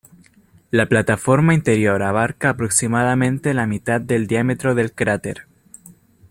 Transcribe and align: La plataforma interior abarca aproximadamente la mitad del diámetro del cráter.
La 0.71 0.87
plataforma 0.87 1.53
interior 1.53 2.01
abarca 2.01 2.49
aproximadamente 2.49 3.53
la 3.53 3.67
mitad 3.67 4.01
del 4.01 4.25
diámetro 4.25 4.73
del 4.73 4.93
cráter. 4.93 5.45